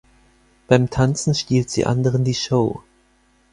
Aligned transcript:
Beim 0.67 0.89
Tanzen 0.89 1.35
stiehlt 1.35 1.69
sie 1.69 1.85
anderen 1.85 2.23
die 2.23 2.33
Show. 2.33 2.81